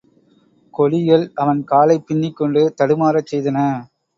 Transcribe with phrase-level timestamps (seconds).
[0.73, 3.59] கொடிகள் அவன் காலைப் பின்னிக் கொண்டு தடுமாறச்செய்தன.